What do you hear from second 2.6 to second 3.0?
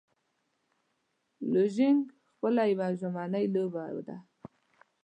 یوه